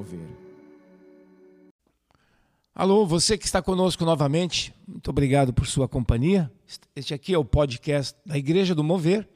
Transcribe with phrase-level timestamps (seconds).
[0.00, 0.20] Mover.
[2.74, 6.50] Alô, você que está conosco novamente, muito obrigado por sua companhia.
[6.96, 9.28] Este aqui é o podcast da Igreja do Mover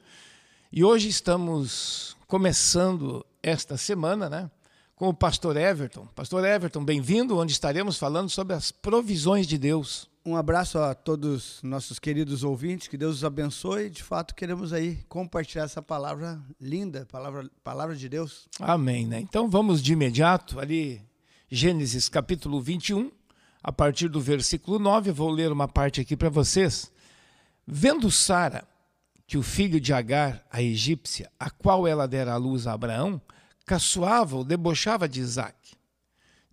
[0.71, 4.49] e hoje estamos começando esta semana, né,
[4.95, 6.07] com o pastor Everton.
[6.15, 10.09] Pastor Everton, bem-vindo, onde estaremos falando sobre as provisões de Deus.
[10.27, 13.91] Um abraço a todos nossos queridos ouvintes, que Deus os abençoe.
[13.91, 18.47] De fato, queremos aí compartilhar essa palavra linda, palavra, palavra de Deus.
[18.59, 19.19] Amém, né?
[19.19, 20.99] Então vamos de imediato ali,
[21.47, 23.11] Gênesis capítulo 21,
[23.61, 26.91] a partir do versículo 9, vou ler uma parte aqui para vocês.
[27.67, 28.67] Vendo Sara
[29.27, 33.21] que o filho de Agar, a egípcia, a qual ela dera a luz a Abraão,
[33.63, 35.75] caçoava ou debochava de Isaac,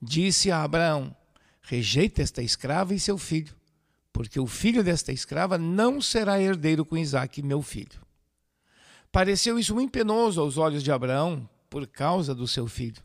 [0.00, 1.16] disse a Abraão:
[1.62, 3.61] Rejeita esta escrava e seu filho
[4.12, 8.00] porque o filho desta escrava não será herdeiro com Isaque, meu filho.
[9.10, 13.02] Pareceu isso muito penoso aos olhos de Abraão por causa do seu filho.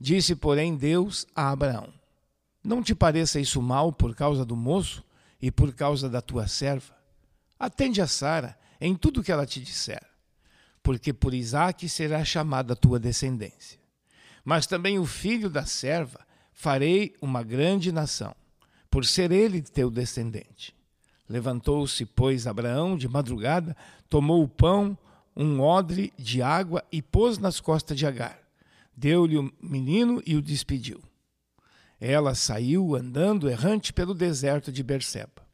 [0.00, 1.92] Disse, porém, Deus a Abraão:
[2.62, 5.04] Não te pareça isso mal por causa do moço
[5.40, 6.96] e por causa da tua serva?
[7.58, 10.04] Atende a Sara em tudo que ela te disser,
[10.82, 13.78] porque por Isaque será chamada a tua descendência.
[14.44, 16.20] Mas também o filho da serva
[16.52, 18.34] farei uma grande nação
[18.90, 20.74] por ser ele teu descendente.
[21.28, 23.76] Levantou-se, pois, Abraão de madrugada,
[24.08, 24.96] tomou o pão,
[25.36, 28.38] um odre de água e pôs nas costas de Agar.
[28.96, 31.00] Deu-lhe o menino e o despediu.
[32.00, 35.46] Ela saiu andando errante pelo deserto de Berseba.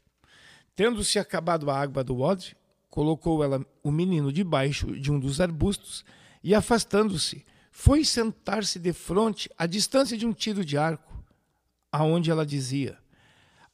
[0.77, 2.57] Tendo-se acabado a água do odre,
[2.89, 6.05] colocou ela o menino debaixo de um dos arbustos
[6.43, 11.13] e, afastando-se, foi sentar-se de frente, à distância de um tiro de arco,
[11.91, 12.97] aonde ela dizia: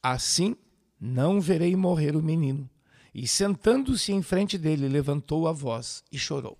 [0.01, 0.55] Assim
[0.99, 2.69] não verei morrer o menino.
[3.13, 6.57] E sentando-se em frente dele, levantou a voz e chorou.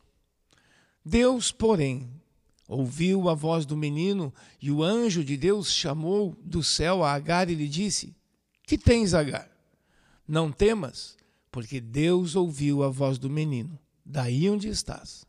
[1.04, 2.10] Deus, porém,
[2.68, 7.50] ouviu a voz do menino, e o anjo de Deus chamou do céu a Agar
[7.50, 8.16] e lhe disse:
[8.64, 9.50] Que tens, Agar?
[10.28, 11.18] Não temas,
[11.52, 15.26] porque Deus ouviu a voz do menino, daí onde estás.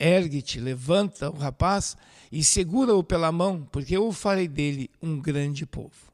[0.00, 1.96] Ergue-te, levanta o rapaz
[2.30, 6.07] e segura-o pela mão, porque eu farei dele um grande povo.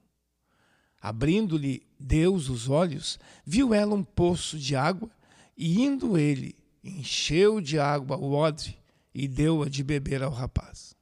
[1.05, 5.11] Abrindo-lhe Deus os olhos, viu ela um poço de água,
[5.55, 8.79] e indo ele, encheu de água o odre
[9.15, 10.97] e deu-a de beber ao rapaz.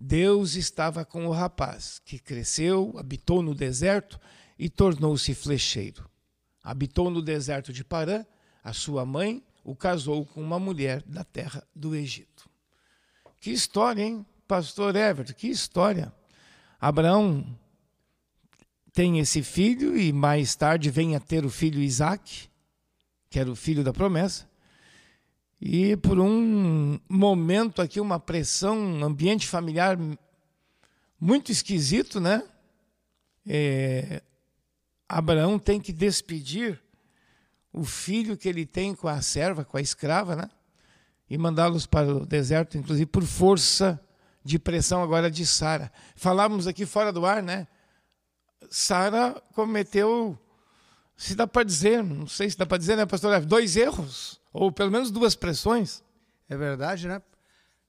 [0.00, 4.18] Deus estava com o rapaz, que cresceu, habitou no deserto
[4.58, 6.08] e tornou-se flecheiro.
[6.64, 8.24] Habitou no deserto de Parã,
[8.64, 12.48] a sua mãe o casou com uma mulher da terra do Egito.
[13.38, 15.34] Que história, hein, pastor Everton?
[15.34, 16.10] Que história.
[16.80, 17.59] Abraão
[18.92, 22.48] tem esse filho e mais tarde vem a ter o filho Isaac,
[23.28, 24.48] que era o filho da promessa.
[25.60, 29.98] E por um momento aqui, uma pressão, um ambiente familiar
[31.20, 32.42] muito esquisito, né?
[33.46, 34.22] É,
[35.08, 36.80] Abraão tem que despedir
[37.72, 40.48] o filho que ele tem com a serva, com a escrava, né?
[41.28, 44.00] E mandá-los para o deserto, inclusive por força
[44.42, 45.92] de pressão agora de Sara.
[46.16, 47.68] Falávamos aqui fora do ar, né?
[48.68, 50.38] Sara cometeu,
[51.16, 53.40] se dá para dizer, não sei se dá para dizer, né, pastor?
[53.44, 56.02] Dois erros, ou pelo menos duas pressões.
[56.48, 57.22] É verdade, né?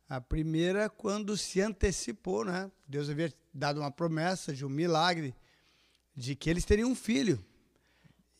[0.07, 2.69] A primeira, quando se antecipou, né?
[2.87, 5.33] Deus havia dado uma promessa de um milagre,
[6.15, 7.43] de que eles teriam um filho.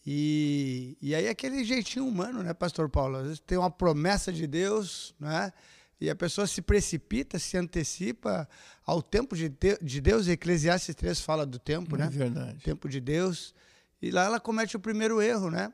[0.05, 3.17] E, e aí aquele jeitinho humano, né, pastor Paulo?
[3.17, 5.53] Às vezes tem uma promessa de Deus, né?
[6.01, 8.49] E a pessoa se precipita, se antecipa
[8.83, 10.27] ao tempo de, de Deus.
[10.27, 12.05] Eclesiastes 3 fala do tempo, é né?
[12.07, 12.63] É verdade.
[12.63, 13.53] Tempo de Deus.
[14.01, 15.71] E lá ela comete o primeiro erro, né?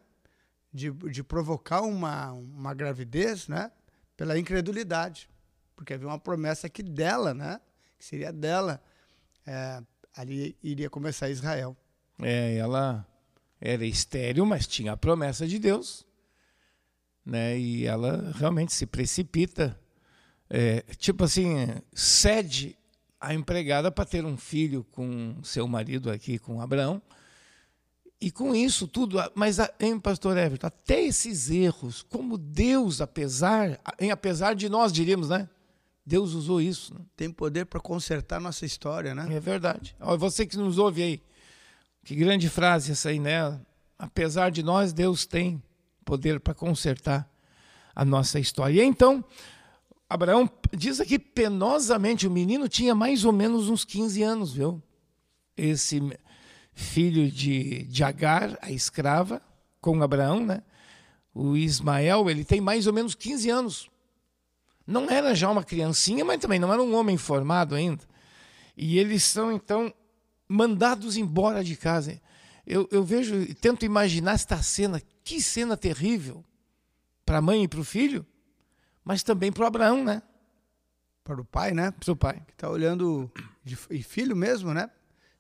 [0.74, 3.72] De, de provocar uma, uma gravidez, né?
[4.18, 5.30] Pela incredulidade.
[5.78, 7.62] Porque havia uma promessa que dela, né?
[7.98, 8.84] Que seria dela.
[9.46, 9.82] É,
[10.14, 11.74] ali iria começar Israel.
[12.22, 13.08] É, ela
[13.62, 16.06] era estéril, mas tinha a promessa de Deus.
[17.26, 17.58] Né?
[17.58, 19.80] E ela realmente se precipita
[20.50, 22.78] é, tipo assim, cede
[23.20, 27.02] a empregada para ter um filho com seu marido aqui, com Abraão.
[28.20, 34.10] E com isso tudo, mas em pastor Everton, até esses erros, como Deus, apesar, em
[34.10, 35.48] apesar de nós diríamos, né?
[36.04, 36.96] Deus usou isso.
[36.96, 37.02] Né?
[37.16, 39.28] Tem poder para consertar nossa história, né?
[39.30, 39.96] É verdade.
[40.00, 41.22] Olha, você que nos ouve aí,
[42.04, 43.60] que grande frase essa aí, né?
[44.00, 45.62] Apesar de nós, Deus tem
[46.06, 47.30] poder para consertar
[47.94, 48.82] a nossa história.
[48.82, 49.24] E então,
[50.10, 54.82] Abraão diz aqui penosamente, o menino tinha mais ou menos uns 15 anos, viu?
[55.56, 56.02] Esse
[56.74, 59.42] filho de, de Agar, a escrava,
[59.82, 60.64] com Abraão, né?
[61.34, 63.90] O Ismael, ele tem mais ou menos 15 anos.
[64.86, 68.04] Não era já uma criancinha, mas também não era um homem formado ainda.
[68.76, 69.94] E eles são, então,
[70.48, 72.22] mandados embora de casa.
[72.66, 76.44] Eu, eu vejo, tento imaginar esta cena, que cena terrível
[77.26, 78.26] para a mãe e para o filho,
[79.08, 80.22] mas também para o Abraão, né?
[81.24, 81.92] Para o pai, né?
[81.92, 82.44] Para o pai.
[82.46, 83.32] Que está olhando,
[83.64, 84.92] de, e filho mesmo, né?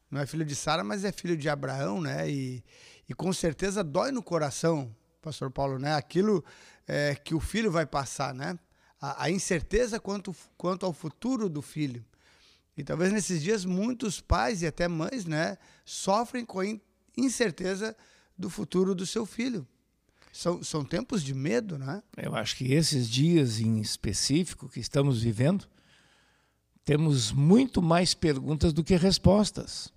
[0.09, 2.29] Não é filho de Sara, mas é filho de Abraão, né?
[2.29, 2.63] E,
[3.09, 5.95] e com certeza dói no coração, pastor Paulo, né?
[5.95, 6.45] Aquilo
[6.87, 8.57] é, que o filho vai passar, né?
[9.01, 12.05] A, a, incerteza quanto, quanto ao futuro do filho.
[12.77, 16.65] E talvez nesses dias muitos pais e até mães, né, sofrem com a
[17.17, 17.97] incerteza
[18.37, 19.67] do futuro do seu filho.
[20.37, 22.03] São, são tempos de medo, né?
[22.15, 25.65] Eu acho que esses dias em específico que estamos vivendo,
[26.85, 29.91] temos muito mais perguntas do que respostas.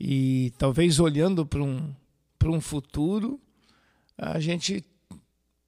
[0.00, 1.94] E talvez olhando para um,
[2.40, 3.40] para um futuro,
[4.18, 4.84] a gente,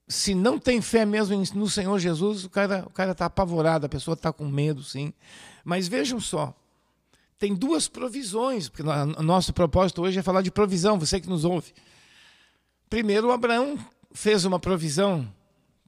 [0.08, 3.88] se não tem fé mesmo no Senhor Jesus, o cara o cara está apavorado, a
[3.88, 5.12] pessoa está com medo, sim.
[5.64, 6.52] Mas vejam só,
[7.38, 11.44] tem duas provisões, porque o nosso propósito hoje é falar de provisão, você que nos
[11.44, 11.72] ouve.
[12.94, 13.76] Primeiro, Abraão
[14.12, 15.28] fez uma provisão,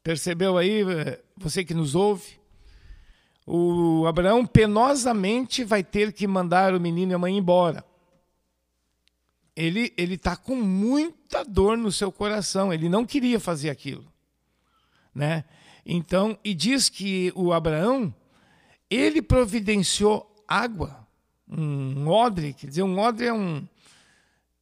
[0.02, 2.36] percebeu aí, eh, você que nos ouve?
[3.46, 7.84] O Abraão penosamente vai ter que mandar o menino e a mãe embora
[9.54, 12.74] ele ele está com muita dor no seu coração.
[12.74, 14.04] Ele não queria fazer aquilo,
[15.14, 15.44] né?
[15.86, 18.12] Então e diz que o Abraão
[18.90, 21.06] ele providenciou água,
[21.48, 23.64] um odre, quer dizer, um odre é um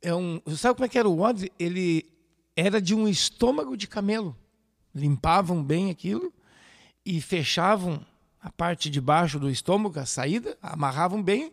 [0.03, 1.51] é um, sabe como é que era o odre?
[1.59, 2.13] Ele
[2.57, 4.37] era de um estômago de camelo.
[4.95, 6.33] Limpavam bem aquilo
[7.05, 8.05] e fechavam
[8.41, 11.53] a parte de baixo do estômago, a saída, amarravam bem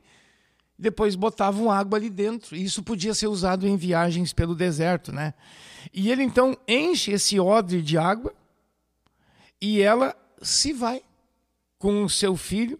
[0.81, 2.55] depois botavam água ali dentro.
[2.55, 5.35] Isso podia ser usado em viagens pelo deserto, né?
[5.93, 8.33] E ele então enche esse odre de água
[9.61, 11.03] e ela se vai
[11.77, 12.79] com o seu filho,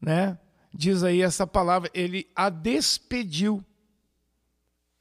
[0.00, 0.38] né?
[0.72, 3.62] Diz aí essa palavra, ele a despediu.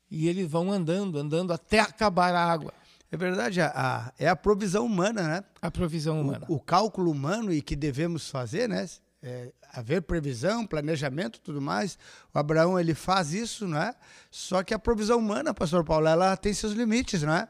[0.09, 2.73] E eles vão andando, andando até acabar a água.
[3.11, 5.44] É verdade, a, a, é a provisão humana, né?
[5.61, 6.45] A provisão humana.
[6.47, 8.88] O, o cálculo humano e que devemos fazer, né?
[9.21, 11.97] é, haver previsão, planejamento, tudo mais.
[12.33, 13.94] O Abraão ele faz isso, né?
[14.31, 17.47] Só que a provisão humana, Pastor Paulo, ela tem seus limites, né?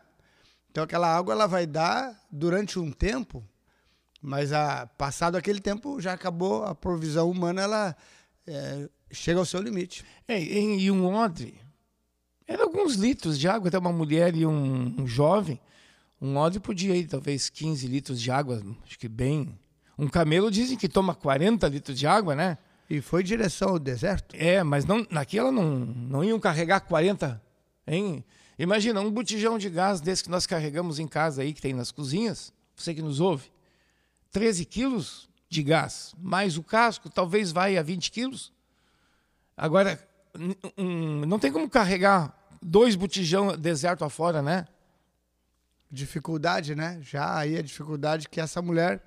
[0.71, 3.44] Então aquela água ela vai dar durante um tempo,
[4.21, 7.95] mas a, passado aquele tempo já acabou a provisão humana, ela
[8.45, 10.05] é, chega ao seu limite.
[10.27, 11.59] É, e, um odre
[12.50, 15.60] era alguns litros de água, até uma mulher e um, um jovem.
[16.19, 19.57] Um odre podia ir talvez 15 litros de água, acho que bem
[20.00, 22.57] um camelo dizem que toma 40 litros de água, né?
[22.90, 24.34] E foi em direção ao deserto?
[24.34, 27.40] É, mas não, naquela não, não iam carregar 40,
[27.86, 28.24] hein?
[28.57, 31.92] Imagina, um botijão de gás desse que nós carregamos em casa aí, que tem nas
[31.92, 33.51] cozinhas, você que nos ouve,
[34.31, 38.54] 13 quilos de gás, mais o casco, talvez vai a 20 quilos.
[39.57, 40.00] Agora,
[40.77, 44.66] um, não tem como carregar dois botijão deserto afora, né?
[45.92, 47.00] Dificuldade, né?
[47.01, 49.01] Já aí a dificuldade que essa mulher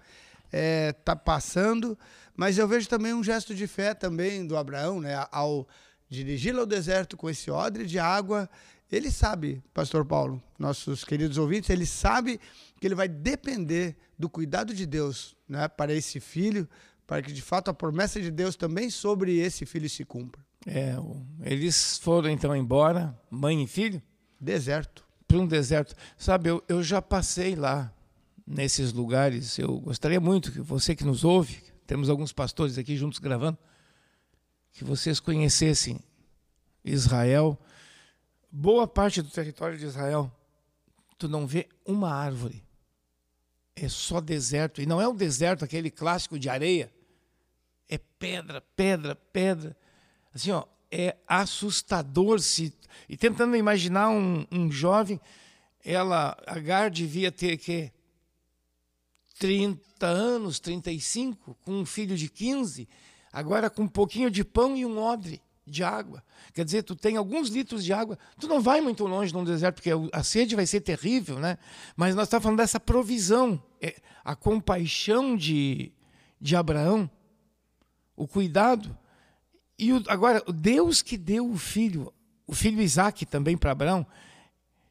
[0.51, 1.99] é, tá passando,
[2.37, 5.27] mas eu vejo também um gesto de fé também do Abraão, né?
[5.31, 5.67] Ao
[6.09, 8.49] dirigi-lo ao deserto com esse odre de água,
[8.91, 12.39] ele sabe, Pastor Paulo, nossos queridos ouvintes, ele sabe
[12.79, 15.69] que ele vai depender do cuidado de Deus, né?
[15.69, 16.69] Para esse filho,
[17.07, 20.45] para que de fato a promessa de Deus também sobre esse filho se cumpra.
[20.67, 20.95] É,
[21.41, 24.01] eles foram então embora, mãe e filho?
[24.41, 25.05] Deserto.
[25.27, 25.95] Para um deserto.
[26.17, 27.93] Sabe, eu, eu já passei lá
[28.47, 29.59] nesses lugares.
[29.59, 33.59] Eu gostaria muito que você que nos ouve, temos alguns pastores aqui juntos gravando,
[34.73, 36.01] que vocês conhecessem
[36.85, 37.59] Israel.
[38.51, 40.31] Boa parte do território de Israel,
[41.19, 42.65] tu não vê uma árvore.
[43.75, 44.83] É só deserto.
[44.83, 46.93] E não é um deserto aquele clássico de areia.
[47.89, 49.77] É pedra, pedra, pedra.
[50.35, 52.73] Assim, ó, é assustador se
[53.09, 55.21] e tentando imaginar um, um jovem,
[55.85, 57.91] ela Agar devia ter que
[59.39, 62.89] 30 anos, 35, com um filho de 15,
[63.33, 66.23] agora com um pouquinho de pão e um odre de água.
[66.55, 69.77] Quer dizer, tu tem alguns litros de água, tu não vai muito longe num deserto,
[69.77, 71.59] porque a sede vai ser terrível, né?
[71.97, 75.93] Mas nós estamos falando dessa provisão, é, a compaixão de,
[76.41, 77.11] de Abraão,
[78.17, 78.97] o cuidado.
[79.83, 82.13] E o, agora, Deus que deu o filho,
[82.47, 84.07] o filho Isaac também para Abraão,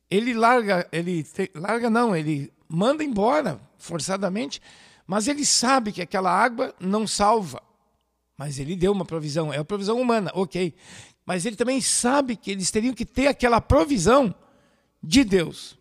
[0.10, 4.62] ele larga, ele larga não, ele manda embora forçadamente,
[5.08, 7.64] mas ele sabe que aquela água não salva.
[8.38, 10.76] Mas ele deu uma provisão, é a provisão humana, ok.
[11.26, 14.36] Mas ele também sabe que eles teriam que ter aquela provisão
[15.02, 15.80] de Deus.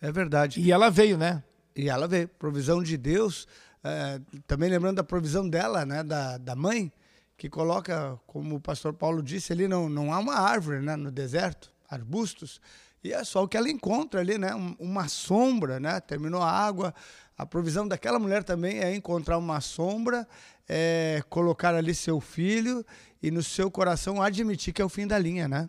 [0.00, 0.60] É verdade.
[0.60, 1.42] E ela veio, né?
[1.74, 2.28] E ela veio.
[2.28, 3.48] Provisão de Deus.
[3.82, 6.92] é, também lembrando da provisão dela, né, da, da mãe,
[7.36, 11.10] que coloca, como o pastor Paulo disse, ali não, não há uma árvore né, no
[11.10, 12.60] deserto, arbustos,
[13.04, 16.94] e é só o que ela encontra ali, né, uma sombra, né, terminou a água,
[17.36, 20.26] a provisão daquela mulher também é encontrar uma sombra,
[20.66, 22.84] é, colocar ali seu filho
[23.22, 25.68] e no seu coração admitir que é o fim da linha, né?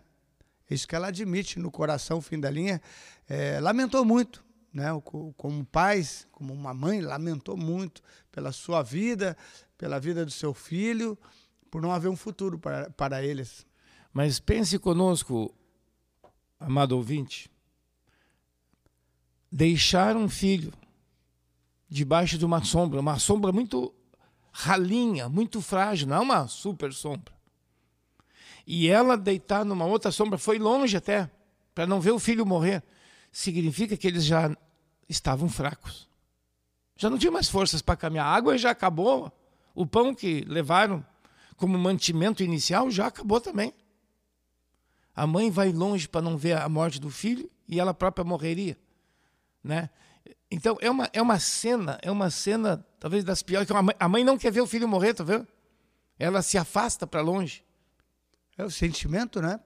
[0.70, 2.80] Isso que ela admite no coração, o fim da linha.
[3.28, 4.88] É, lamentou muito, né?
[5.36, 9.36] Como pais, como uma mãe, lamentou muito pela sua vida,
[9.76, 11.18] pela vida do seu filho,
[11.70, 13.66] por não haver um futuro para, para eles.
[14.12, 15.54] Mas pense conosco,
[16.58, 17.50] amado ouvinte,
[19.50, 20.72] deixar um filho
[21.88, 23.94] debaixo de uma sombra, uma sombra muito
[24.52, 27.32] ralinha, muito frágil, não é uma super sombra.
[28.66, 31.30] E ela deitar numa outra sombra, foi longe até,
[31.74, 32.82] para não ver o filho morrer,
[33.32, 34.54] significa que eles já
[35.08, 36.08] estavam fracos.
[36.96, 38.26] Já não tinham mais forças para caminhar.
[38.26, 39.32] A água já acabou.
[39.74, 41.06] O pão que levaram
[41.58, 43.74] como mantimento inicial já acabou também.
[45.14, 48.78] A mãe vai longe para não ver a morte do filho e ela própria morreria,
[49.62, 49.90] né?
[50.50, 53.68] Então é uma, é uma cena, é uma cena talvez das piores.
[53.70, 55.46] A mãe, a mãe não quer ver o filho morrer, tá vendo?
[56.16, 57.64] Ela se afasta para longe.
[58.56, 59.60] É o sentimento, né?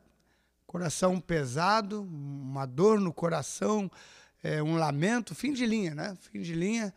[0.67, 3.91] Coração pesado, uma dor no coração,
[4.43, 6.17] é, um lamento, fim de linha, né?
[6.33, 6.93] Fim de linha.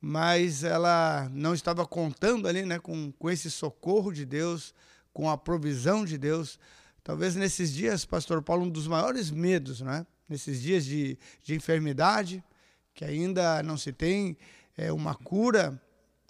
[0.00, 2.78] Mas ela não estava contando ali, né?
[2.78, 4.74] Com, com esse socorro de Deus,
[5.12, 6.58] com a provisão de Deus.
[7.04, 10.06] Talvez nesses dias, Pastor Paulo, um dos maiores medos, né?
[10.28, 12.42] Nesses dias de, de enfermidade,
[12.94, 14.38] que ainda não se tem
[14.76, 15.80] é, uma cura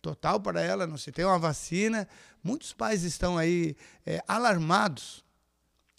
[0.01, 2.09] total para ela, não se tem uma vacina.
[2.43, 5.25] Muitos pais estão aí é, alarmados,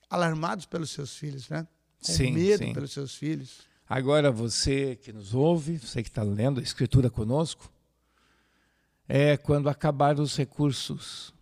[0.09, 1.67] alarmados pelos seus filhos, né?
[2.05, 2.73] Com sim, medo sim.
[2.73, 3.70] pelos seus filhos.
[3.93, 7.69] Agora você que nos ouve, você que está lendo a Escritura conosco,
[9.05, 11.33] é quando acabar os recursos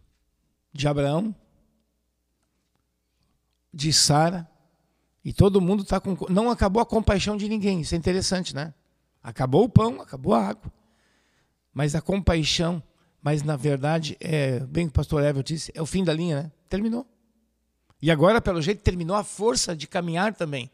[0.73, 1.35] de Abraão,
[3.71, 4.49] de Sara,
[5.23, 6.17] e todo mundo está com.
[6.27, 8.73] Não acabou a compaixão de ninguém, isso é interessante, né?
[9.21, 10.73] Acabou o pão, acabou a água.
[11.71, 12.81] Mas a compaixão,
[13.21, 16.51] mas na verdade, é bem o pastor Everton disse, é o fim da linha, né?
[16.67, 17.05] Terminou.
[18.01, 20.71] E agora, pelo jeito, terminou a força de caminhar também.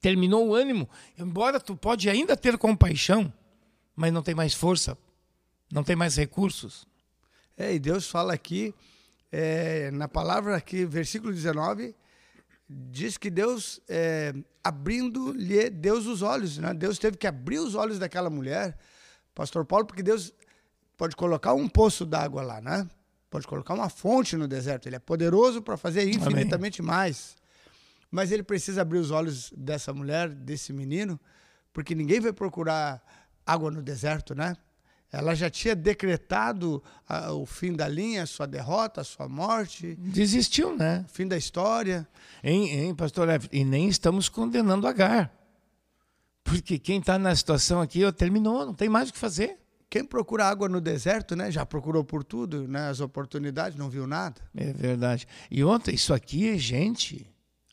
[0.00, 0.88] Terminou o ânimo.
[1.18, 3.32] Embora tu pode ainda ter compaixão,
[3.94, 4.96] mas não tem mais força,
[5.70, 6.86] não tem mais recursos.
[7.56, 8.74] É, e Deus fala aqui,
[9.30, 11.94] é, na palavra aqui, versículo 19,
[12.68, 16.72] diz que Deus, é, abrindo-lhe Deus os olhos, né?
[16.72, 18.78] Deus teve que abrir os olhos daquela mulher,
[19.34, 20.32] Pastor Paulo, porque Deus
[20.96, 22.88] pode colocar um poço d'água lá, né?
[23.28, 24.86] Pode colocar uma fonte no deserto.
[24.86, 26.92] Ele é poderoso para fazer infinitamente Amém.
[26.92, 27.36] mais.
[28.10, 31.18] Mas ele precisa abrir os olhos dessa mulher, desse menino,
[31.72, 33.02] porque ninguém vai procurar
[33.46, 34.56] água no deserto, né?
[35.12, 39.96] Ela já tinha decretado a, o fim da linha, a sua derrota, a sua morte.
[39.96, 41.04] Desistiu, né?
[41.08, 42.06] Fim da história.
[42.44, 43.56] Hein, hein pastor Everton?
[43.56, 45.32] E nem estamos condenando Agar.
[46.44, 49.58] Porque quem está na situação aqui, ó, terminou, não tem mais o que fazer.
[49.88, 51.50] Quem procura água no deserto, né?
[51.50, 52.88] Já procurou por tudo, né?
[52.88, 54.40] As oportunidades, não viu nada.
[54.54, 55.26] É verdade.
[55.50, 57.26] E ontem, isso aqui é gente,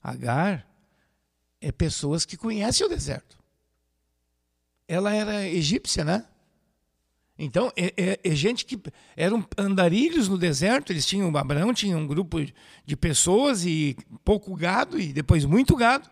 [0.07, 0.65] Agar,
[1.59, 3.37] é pessoas que conhecem o deserto.
[4.87, 6.25] Ela era egípcia, né?
[7.37, 8.81] Então, é, é, é, gente que
[9.17, 12.37] eram andarilhos no deserto, eles tinham, Abraão tinha um grupo
[12.85, 16.09] de pessoas e pouco gado e depois muito gado.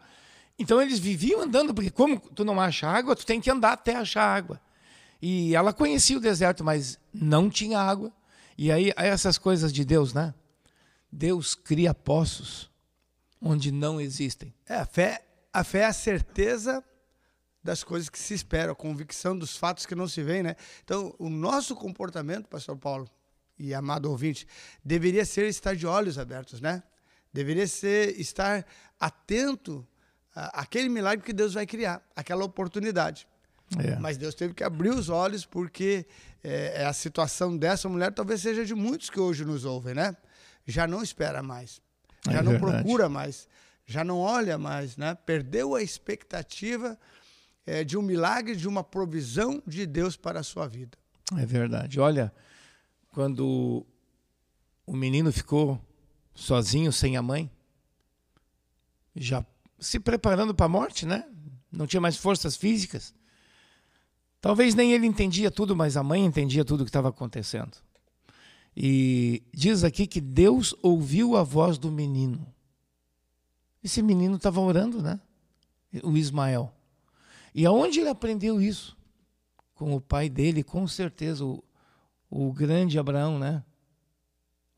[0.60, 3.96] Então eles viviam andando, porque como tu não acha água, tu tem que andar até
[3.96, 4.60] achar água.
[5.22, 8.12] E ela conhecia o deserto, mas não tinha água.
[8.58, 10.34] E aí essas coisas de Deus, né?
[11.10, 12.70] Deus cria poços
[13.46, 14.52] onde não existem.
[14.68, 15.24] É, a fé,
[15.54, 16.84] a fé é a certeza
[17.64, 20.56] das coisas que se esperam, a convicção dos fatos que não se veem, né?
[20.84, 23.08] Então, o nosso comportamento, pastor Paulo
[23.58, 24.48] e amado ouvinte,
[24.84, 26.84] deveria ser estar de olhos abertos, né?
[27.32, 28.66] Deveria ser estar
[29.00, 29.88] atento
[30.34, 33.28] àquele milagre que Deus vai criar, aquela oportunidade.
[33.78, 33.96] É.
[33.98, 36.06] Mas Deus teve que abrir os olhos porque
[36.44, 40.16] é, é, a situação dessa mulher talvez seja de muitos que hoje nos ouvem, né?
[40.68, 41.82] Já não espera mais,
[42.32, 42.84] já é não verdade.
[42.84, 43.48] procura mais,
[43.86, 45.16] já não olha mais, né?
[45.16, 46.98] Perdeu a expectativa
[47.66, 50.98] é, de um milagre, de uma provisão de Deus para a sua vida.
[51.38, 52.00] É verdade.
[52.00, 52.34] Olha,
[53.12, 53.86] quando
[54.86, 55.82] o menino ficou
[56.34, 57.50] sozinho, sem a mãe,
[59.16, 59.46] já
[59.80, 61.26] se preparando para a morte, né?
[61.72, 63.14] Não tinha mais forças físicas.
[64.40, 67.78] Talvez nem ele entendia tudo, mas a mãe entendia tudo o que estava acontecendo.
[68.76, 72.46] E diz aqui que Deus ouviu a voz do menino.
[73.84, 75.20] Esse menino estava orando, né?
[76.04, 76.74] O Ismael.
[77.54, 78.98] E aonde ele aprendeu isso?
[79.74, 81.64] Com o pai dele, com certeza, o,
[82.30, 83.64] o grande Abraão, né?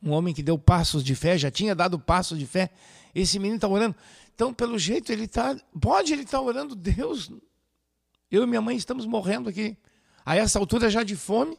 [0.04, 2.70] Um homem que deu passos de fé, já tinha dado passos de fé.
[3.16, 3.96] Esse menino está orando.
[4.36, 5.56] Então, pelo jeito, ele está.
[5.82, 7.32] Pode ele estar tá orando, Deus.
[8.30, 9.76] Eu e minha mãe estamos morrendo aqui.
[10.24, 11.58] A essa altura já de fome.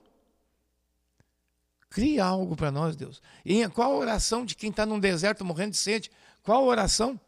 [1.98, 3.20] Cria algo para nós, Deus.
[3.44, 6.12] E qual a oração de quem está num deserto morrendo de sede?
[6.44, 7.20] Qual a oração?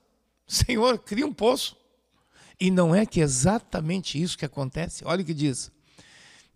[0.46, 1.76] Senhor, cria um poço.
[2.60, 5.04] E não é que é exatamente isso que acontece?
[5.04, 5.72] Olha o que diz.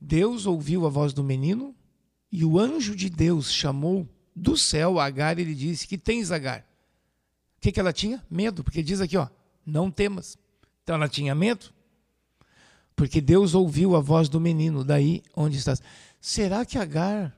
[0.00, 1.74] Deus ouviu a voz do menino
[2.30, 6.60] e o anjo de Deus chamou do céu Agar e lhe disse: Que tens, Agar?
[7.58, 8.24] O que, que ela tinha?
[8.30, 9.26] Medo, porque diz aqui, ó,
[9.66, 10.38] não temas.
[10.84, 11.74] Então ela tinha medo,
[12.94, 15.82] porque Deus ouviu a voz do menino, daí onde estás.
[16.20, 17.36] Será que Agar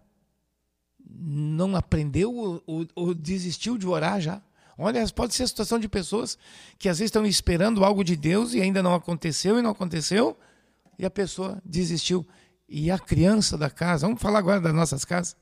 [1.09, 4.43] não aprendeu ou, ou, ou desistiu de orar já?
[4.79, 6.37] Olha, pode ser a situação de pessoas
[6.79, 10.39] que às vezes estão esperando algo de Deus e ainda não aconteceu e não aconteceu,
[10.99, 12.27] e a pessoa desistiu.
[12.69, 15.37] E a criança da casa, vamos falar agora das nossas casas,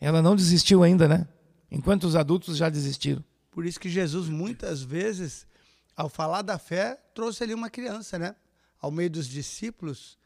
[0.00, 1.26] ela não desistiu ainda, né?
[1.70, 3.24] Enquanto os adultos já desistiram.
[3.50, 5.46] Por isso que Jesus, muitas vezes,
[5.96, 8.36] ao falar da fé, trouxe ali uma criança, né?
[8.80, 10.18] Ao meio dos discípulos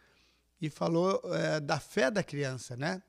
[0.60, 3.02] e falou é, da fé da criança, né?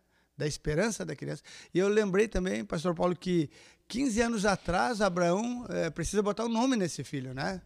[0.43, 1.41] Da esperança da criança.
[1.73, 3.49] E eu lembrei também, pastor Paulo, que
[3.87, 7.61] 15 anos atrás, Abraão é, precisa botar o um nome nesse filho, né?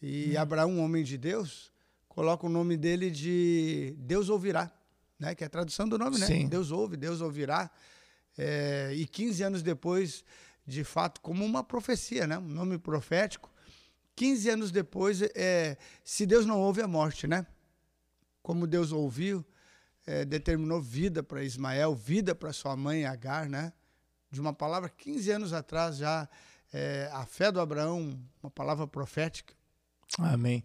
[0.00, 0.40] E hum.
[0.40, 1.70] Abraão, homem de Deus,
[2.08, 4.72] coloca o nome dele de Deus ouvirá,
[5.20, 5.34] né?
[5.34, 6.24] Que é a tradução do nome, né?
[6.24, 6.48] Sim.
[6.48, 7.70] Deus ouve, Deus ouvirá.
[8.38, 10.24] É, e 15 anos depois,
[10.66, 12.38] de fato, como uma profecia, né?
[12.38, 13.52] Um nome profético.
[14.16, 17.46] 15 anos depois, é, se Deus não ouve, a é morte, né?
[18.42, 19.44] Como Deus ouviu,
[20.08, 23.74] é, determinou vida para Ismael, vida para sua mãe Agar, né?
[24.30, 26.28] de uma palavra 15 anos atrás já,
[26.72, 29.54] é, a fé do Abraão, uma palavra profética.
[30.18, 30.64] Amém.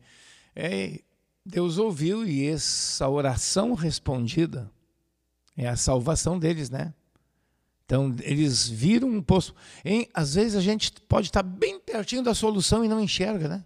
[0.56, 1.02] É,
[1.46, 4.72] Deus ouviu e essa oração respondida
[5.58, 6.94] é a salvação deles, né?
[7.86, 9.54] Então, eles viram um poço.
[9.84, 13.66] Em, às vezes a gente pode estar bem pertinho da solução e não enxerga, né?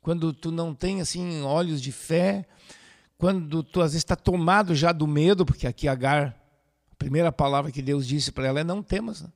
[0.00, 2.46] Quando tu não tem assim olhos de fé,
[3.18, 6.36] quando tu às vezes está tomado já do medo, porque aqui Agar
[6.90, 9.22] a primeira palavra que Deus disse para ela é não temas.
[9.22, 9.32] Né?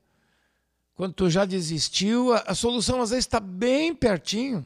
[0.95, 4.65] Quando tu já desistiu, a, a solução às vezes está bem pertinho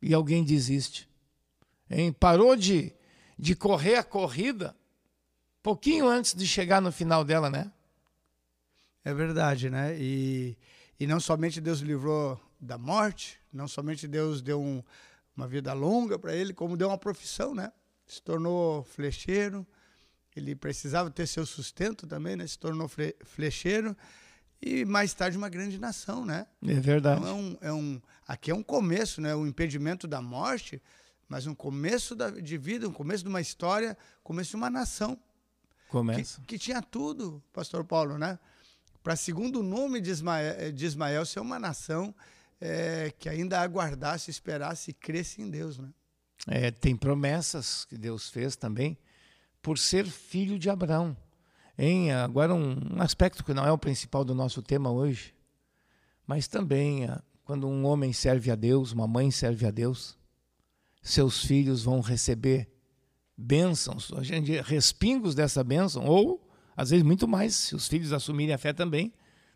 [0.00, 1.08] e alguém desiste.
[1.90, 2.12] Hein?
[2.12, 2.92] Parou de,
[3.38, 4.74] de correr a corrida
[5.66, 7.72] pouquinho antes de chegar no final dela, né?
[9.04, 9.96] É verdade, né?
[9.98, 10.56] E,
[10.98, 14.80] e não somente Deus livrou da morte, não somente Deus deu um,
[15.36, 17.70] uma vida longa para ele, como deu uma profissão, né?
[18.06, 19.66] Se tornou flecheiro,
[20.34, 22.46] ele precisava ter seu sustento também, né?
[22.46, 22.90] Se tornou
[23.24, 23.96] flecheiro
[24.60, 26.46] e mais tarde uma grande nação, né?
[26.66, 27.20] É verdade.
[27.20, 29.34] Então é um, é um, aqui é um começo, né?
[29.34, 30.82] O impedimento da morte,
[31.28, 35.18] mas um começo da, de vida, um começo de uma história, começo de uma nação.
[35.88, 36.40] Começa.
[36.40, 38.38] Que, que tinha tudo, Pastor Paulo, né?
[39.02, 42.14] Para segundo o nome de Ismael, de Ismael ser uma nação
[42.60, 45.88] é, que ainda aguardasse, esperasse e cresce em Deus, né?
[46.46, 48.96] É, tem promessas que Deus fez também
[49.60, 51.16] por ser filho de Abraão.
[51.78, 55.34] Em agora um, aspecto que não é o principal do nosso tema hoje,
[56.26, 60.16] mas também ah, quando um homem serve a Deus, uma mãe serve a Deus,
[61.02, 62.68] seus filhos vão receber
[63.36, 68.58] bênçãos, gente respingos dessa bênção, ou às vezes muito mais, se os filhos assumirem a
[68.58, 69.12] fé também,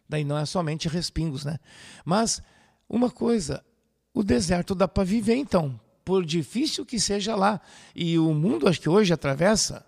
[0.08, 1.58] daí não é somente respingos, né?
[2.04, 2.42] Mas
[2.90, 3.64] uma coisa,
[4.12, 7.60] o deserto dá para viver então, por difícil que seja lá.
[7.94, 9.86] E o mundo acho que hoje atravessa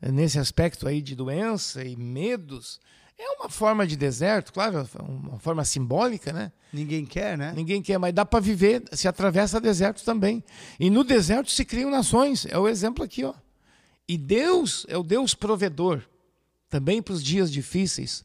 [0.00, 2.78] nesse aspecto aí de doença e medos,
[3.16, 6.52] é uma forma de deserto, claro, uma forma simbólica, né?
[6.72, 7.52] Ninguém quer, né?
[7.56, 10.44] Ninguém quer, mas dá para viver, se atravessa desertos também.
[10.78, 13.32] E no deserto se criam nações, é o exemplo aqui, ó.
[14.06, 16.02] E Deus é o Deus provedor,
[16.68, 18.24] também para os dias difíceis,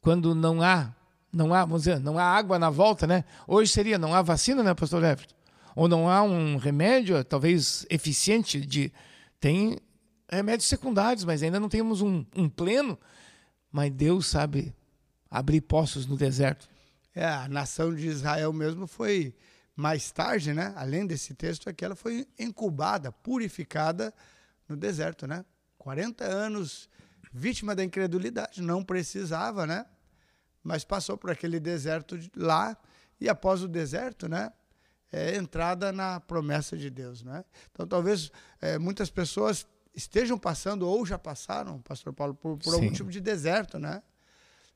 [0.00, 0.94] quando não há,
[1.32, 3.24] não há, vamos dizer, não há água na volta, né?
[3.46, 5.34] Hoje seria não há vacina, né, pastor Everton?
[5.74, 8.92] Ou não há um remédio, talvez eficiente de
[9.38, 9.78] tem
[10.28, 12.98] remédios secundários, mas ainda não temos um, um pleno.
[13.70, 14.74] Mas Deus sabe
[15.30, 16.68] abrir poços no deserto.
[17.14, 19.34] É, a nação de Israel mesmo foi
[19.76, 20.72] mais tarde, né?
[20.76, 24.12] Além desse texto aqui, ela foi incubada, purificada
[24.68, 25.44] no deserto, né?
[25.78, 26.88] 40 anos
[27.32, 29.86] vítima da incredulidade, não precisava, né?
[30.68, 32.76] Mas passou por aquele deserto lá
[33.18, 34.52] e após o deserto, né?
[35.10, 37.42] É entrada na promessa de Deus, né?
[37.72, 42.92] Então talvez é, muitas pessoas estejam passando ou já passaram, Pastor Paulo, por, por algum
[42.92, 44.02] tipo de deserto, né?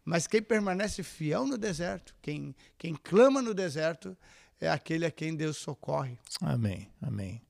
[0.03, 4.17] Mas quem permanece fiel no deserto, quem, quem clama no deserto,
[4.59, 6.19] é aquele a quem Deus socorre.
[6.41, 7.43] Amém, amém.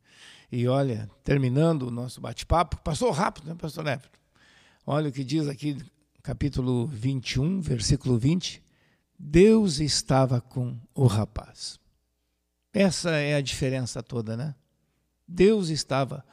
[0.51, 4.19] E olha, terminando o nosso bate-papo, passou rápido, né, Pastor Everton?
[4.85, 5.79] Olha o que diz aqui,
[6.23, 8.63] capítulo 21, versículo 20.
[9.19, 11.79] Deus estava com o rapaz.
[12.73, 14.55] Essa é a diferença toda, né?
[15.27, 16.25] Deus estava.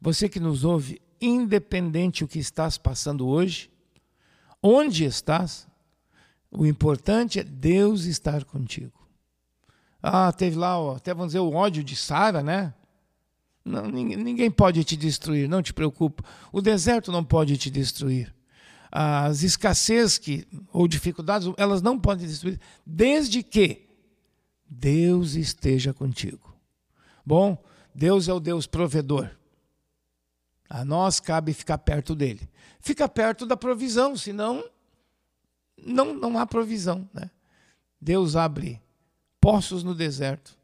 [0.00, 3.70] Você que nos ouve, independente o que estás passando hoje,
[4.62, 5.66] onde estás,
[6.50, 8.98] o importante é Deus estar contigo.
[10.00, 12.72] Ah, teve lá, até vamos dizer, o ódio de Sara, né?
[13.64, 16.24] Não, ninguém pode te destruir, não te preocupa.
[16.52, 18.37] O deserto não pode te destruir.
[18.90, 23.86] As escassez que, ou dificuldades, elas não podem destruir, desde que
[24.68, 26.54] Deus esteja contigo.
[27.24, 27.62] Bom,
[27.94, 29.30] Deus é o Deus provedor.
[30.68, 32.48] A nós cabe ficar perto dele.
[32.80, 34.64] Fica perto da provisão, senão
[35.76, 37.08] não, não há provisão.
[37.12, 37.30] Né?
[38.00, 38.80] Deus abre
[39.40, 40.56] poços no deserto.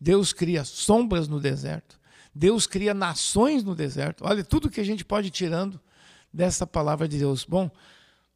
[0.00, 1.98] Deus cria sombras no deserto.
[2.34, 4.24] Deus cria nações no deserto.
[4.24, 5.80] Olha tudo que a gente pode ir tirando
[6.34, 7.44] dessa palavra de Deus.
[7.44, 7.70] Bom,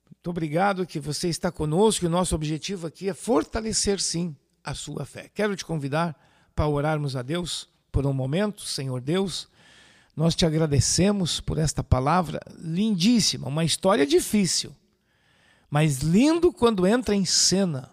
[0.07, 2.07] muito obrigado que você está conosco.
[2.07, 5.29] O nosso objetivo aqui é fortalecer, sim, a sua fé.
[5.35, 6.17] Quero te convidar
[6.55, 9.49] para orarmos a Deus por um momento, Senhor Deus.
[10.17, 14.75] Nós te agradecemos por esta palavra lindíssima, uma história difícil,
[15.71, 17.91] mas lindo quando entra em cena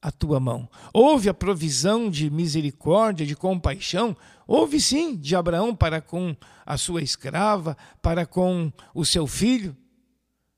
[0.00, 0.68] a tua mão.
[0.92, 4.16] Houve a provisão de misericórdia, de compaixão,
[4.50, 6.34] houve sim de Abraão para com
[6.66, 9.76] a sua escrava, para com o seu filho,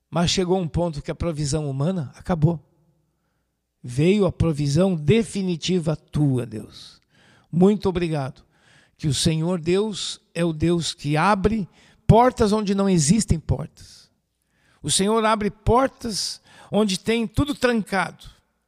[0.09, 2.59] mas chegou um ponto que a provisão humana acabou.
[3.83, 6.99] Veio a provisão definitiva tua, Deus.
[7.51, 8.43] Muito obrigado
[8.97, 11.69] que o Senhor Deus é o Deus que abre
[12.07, 14.09] portas onde não existem portas.
[14.81, 18.25] O Senhor abre portas onde tem tudo trancado.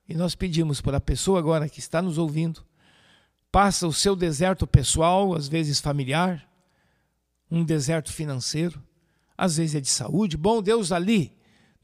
[0.08, 2.64] E nós pedimos para a pessoa agora que está nos ouvindo,
[3.56, 6.46] passa o seu deserto pessoal, às vezes familiar,
[7.50, 8.84] um deserto financeiro,
[9.38, 10.36] às vezes é de saúde.
[10.36, 11.32] Bom Deus, ali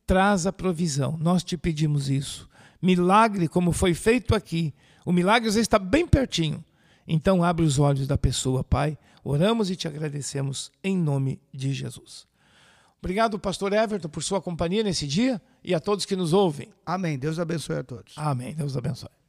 [0.06, 1.16] traz a provisão.
[1.18, 2.50] Nós te pedimos isso.
[2.82, 4.74] Milagre, como foi feito aqui,
[5.06, 6.62] o milagre às vezes está bem pertinho.
[7.08, 8.98] Então, abre os olhos da pessoa, Pai.
[9.24, 12.28] Oramos e te agradecemos em nome de Jesus.
[13.00, 16.68] Obrigado, pastor Everton, por sua companhia nesse dia e a todos que nos ouvem.
[16.86, 17.18] Amém.
[17.18, 18.14] Deus abençoe a todos.
[18.18, 18.54] Amém.
[18.54, 19.21] Deus abençoe.